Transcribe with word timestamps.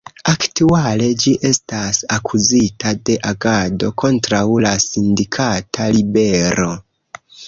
Aktuale 0.31 1.07
ĝi 1.23 1.33
estas 1.49 1.99
akuzita 2.15 2.93
de 3.09 3.17
agado 3.31 3.89
kontraŭ 4.03 4.41
la 4.67 4.71
sindikata 4.87 5.87
libero. 5.99 6.67